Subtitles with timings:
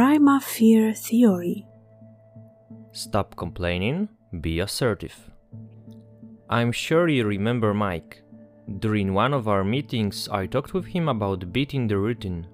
[0.00, 1.66] Prima Fear Theory.
[2.92, 4.08] Stop complaining,
[4.40, 5.14] be assertive.
[6.48, 8.22] I'm sure you remember Mike.
[8.78, 12.46] During one of our meetings, I talked with him about beating the routine.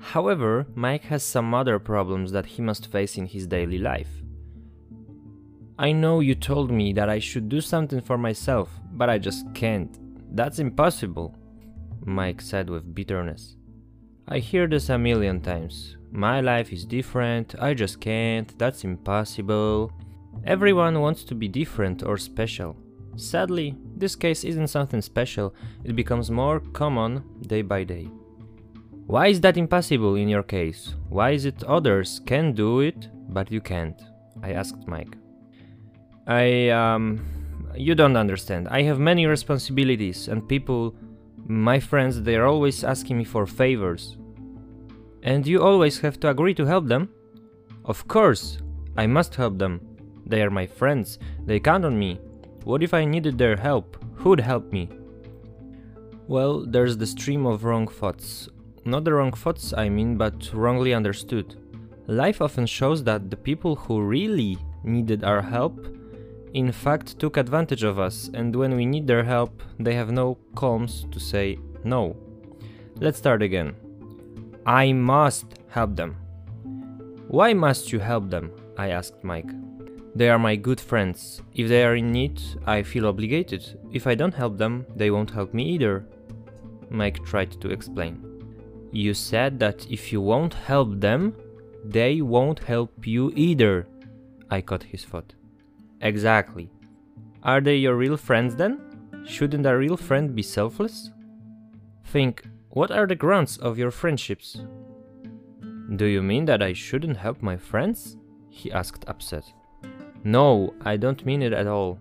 [0.00, 4.10] However, Mike has some other problems that he must face in his daily life.
[5.78, 9.46] I know you told me that I should do something for myself, but I just
[9.54, 9.96] can't.
[10.34, 11.36] That's impossible,
[12.04, 13.54] Mike said with bitterness.
[14.26, 15.96] I hear this a million times.
[16.16, 19.90] My life is different, I just can't, that's impossible.
[20.44, 22.76] Everyone wants to be different or special.
[23.16, 28.08] Sadly, this case isn't something special, it becomes more common day by day.
[29.06, 30.94] Why is that impossible in your case?
[31.08, 34.00] Why is it others can do it, but you can't?
[34.40, 35.16] I asked Mike.
[36.28, 37.26] I, um,
[37.74, 38.68] you don't understand.
[38.68, 40.94] I have many responsibilities, and people,
[41.44, 44.16] my friends, they're always asking me for favors.
[45.24, 47.08] And you always have to agree to help them?
[47.86, 48.58] Of course,
[48.96, 49.80] I must help them.
[50.26, 52.20] They are my friends, they count on me.
[52.64, 53.96] What if I needed their help?
[54.16, 54.88] Who'd help me?
[56.28, 58.48] Well, there's the stream of wrong thoughts.
[58.84, 61.56] Not the wrong thoughts, I mean, but wrongly understood.
[62.06, 65.86] Life often shows that the people who really needed our help,
[66.52, 70.36] in fact, took advantage of us, and when we need their help, they have no
[70.54, 72.16] qualms to say no.
[73.00, 73.74] Let's start again.
[74.66, 76.16] I must help them.
[77.28, 78.50] Why must you help them?
[78.78, 79.50] I asked Mike.
[80.14, 81.42] They are my good friends.
[81.54, 83.78] If they are in need, I feel obligated.
[83.92, 86.06] If I don't help them, they won't help me either.
[86.88, 88.24] Mike tried to explain.
[88.90, 91.34] You said that if you won't help them,
[91.84, 93.86] they won't help you either.
[94.50, 95.34] I caught his thought.
[96.00, 96.70] Exactly.
[97.42, 98.80] Are they your real friends then?
[99.26, 101.10] Shouldn't a real friend be selfless?
[102.04, 102.44] Think
[102.74, 104.60] what are the grounds of your friendships?
[105.94, 108.16] Do you mean that I shouldn't help my friends?
[108.50, 109.44] He asked, upset.
[110.24, 112.00] No, I don't mean it at all.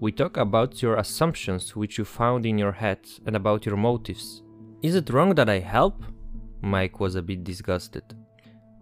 [0.00, 4.42] We talk about your assumptions which you found in your head and about your motives.
[4.80, 6.02] Is it wrong that I help?
[6.62, 8.04] Mike was a bit disgusted.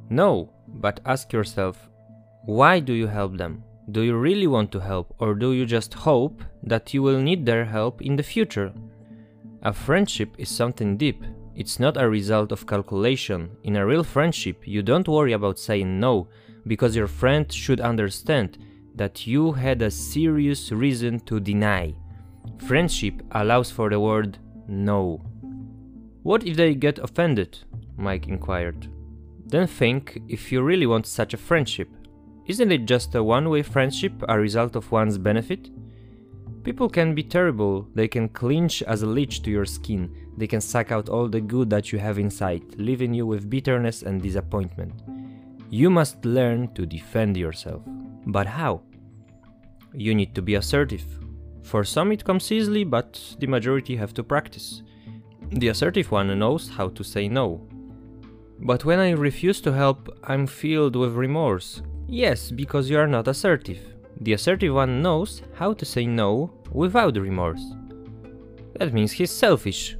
[0.08, 1.88] No, but ask yourself
[2.46, 3.64] why do you help them?
[3.90, 7.44] Do you really want to help, or do you just hope that you will need
[7.44, 8.72] their help in the future?
[9.64, 11.24] A friendship is something deep.
[11.56, 13.50] It's not a result of calculation.
[13.62, 16.28] In a real friendship, you don't worry about saying no,
[16.66, 18.58] because your friend should understand
[18.94, 21.94] that you had a serious reason to deny.
[22.66, 24.36] Friendship allows for the word
[24.68, 25.22] no.
[26.22, 27.58] What if they get offended?
[27.96, 28.88] Mike inquired.
[29.46, 31.88] Then think if you really want such a friendship.
[32.46, 35.70] Isn't it just a one way friendship, a result of one's benefit?
[36.64, 40.62] People can be terrible, they can clinch as a leech to your skin, they can
[40.62, 44.94] suck out all the good that you have inside, leaving you with bitterness and disappointment.
[45.68, 47.82] You must learn to defend yourself.
[48.26, 48.80] But how?
[49.92, 51.04] You need to be assertive.
[51.62, 54.82] For some it comes easily, but the majority have to practice.
[55.50, 57.68] The assertive one knows how to say no.
[58.60, 61.82] But when I refuse to help, I'm filled with remorse.
[62.08, 63.93] Yes, because you are not assertive.
[64.20, 67.64] The assertive one knows how to say no without remorse.
[68.78, 69.96] That means he's selfish.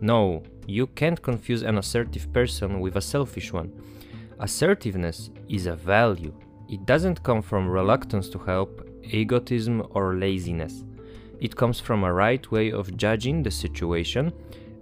[0.00, 3.72] No, you can't confuse an assertive person with a selfish one.
[4.38, 6.34] Assertiveness is a value.
[6.68, 10.84] It doesn't come from reluctance to help, egotism, or laziness.
[11.40, 14.32] It comes from a right way of judging the situation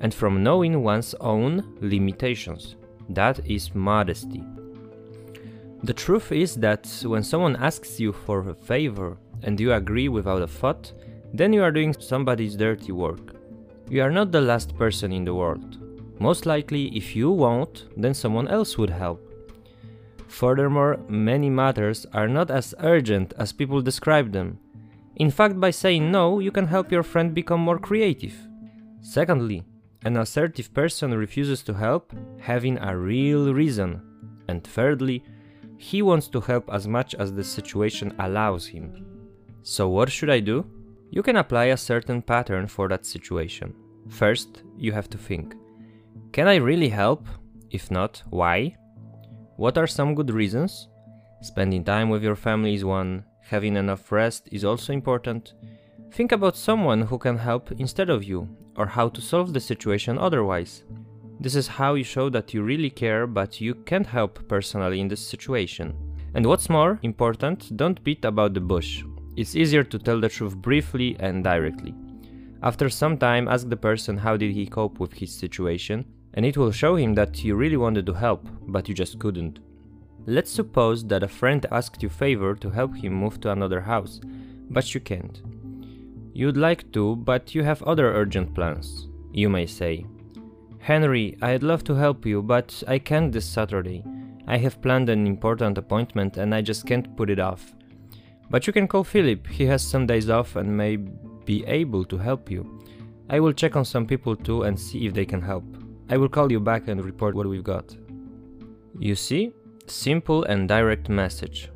[0.00, 2.76] and from knowing one's own limitations.
[3.08, 4.44] That is modesty.
[5.84, 10.42] The truth is that when someone asks you for a favor and you agree without
[10.42, 10.92] a thought,
[11.32, 13.36] then you are doing somebody's dirty work.
[13.88, 15.78] You are not the last person in the world.
[16.20, 19.24] Most likely, if you won't, then someone else would help.
[20.26, 24.58] Furthermore, many matters are not as urgent as people describe them.
[25.16, 28.34] In fact, by saying no, you can help your friend become more creative.
[29.00, 29.64] Secondly,
[30.04, 34.02] an assertive person refuses to help having a real reason.
[34.48, 35.24] And thirdly,
[35.78, 39.06] he wants to help as much as the situation allows him.
[39.62, 40.66] So, what should I do?
[41.10, 43.74] You can apply a certain pattern for that situation.
[44.08, 45.54] First, you have to think
[46.32, 47.26] Can I really help?
[47.70, 48.76] If not, why?
[49.56, 50.88] What are some good reasons?
[51.42, 55.54] Spending time with your family is one, having enough rest is also important.
[56.12, 60.18] Think about someone who can help instead of you, or how to solve the situation
[60.18, 60.82] otherwise.
[61.40, 65.08] This is how you show that you really care, but you can't help personally in
[65.08, 65.94] this situation.
[66.34, 69.04] And what's more important, don't beat about the bush.
[69.36, 71.94] It's easier to tell the truth briefly and directly.
[72.62, 76.04] After some time, ask the person how did he cope with his situation,
[76.34, 79.60] and it will show him that you really wanted to help, but you just couldn't.
[80.26, 84.20] Let's suppose that a friend asked you favor to help him move to another house,
[84.70, 85.40] but you can't.
[86.34, 89.06] You'd like to, but you have other urgent plans.
[89.32, 90.04] You may say,
[90.80, 94.04] Henry, I'd love to help you, but I can't this Saturday.
[94.46, 97.74] I have planned an important appointment and I just can't put it off.
[98.50, 102.16] But you can call Philip, he has some days off and may be able to
[102.16, 102.80] help you.
[103.28, 105.64] I will check on some people too and see if they can help.
[106.08, 107.94] I will call you back and report what we've got.
[108.98, 109.52] You see?
[109.86, 111.70] Simple and direct message.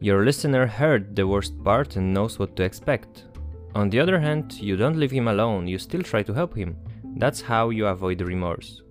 [0.00, 3.24] Your listener heard the worst part and knows what to expect.
[3.74, 6.76] On the other hand, you don't leave him alone, you still try to help him.
[7.16, 8.82] That's how you avoid remorse.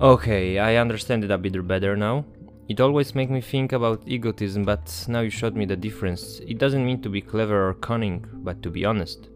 [0.00, 2.26] Okay, I understand it a bit better now.
[2.68, 6.40] It always makes me think about egotism, but now you showed me the difference.
[6.40, 9.28] It doesn't mean to be clever or cunning, but to be honest.